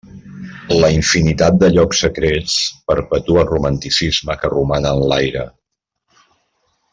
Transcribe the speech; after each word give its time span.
La 0.83 0.87
infinitat 0.93 1.59
de 1.63 1.69
llocs 1.73 2.01
secrets, 2.05 2.55
perpetua 2.93 3.43
el 3.45 3.51
romanticisme 3.53 4.39
que 4.43 4.51
roman 4.55 4.89
en 4.93 5.05
l'aire. 5.13 5.47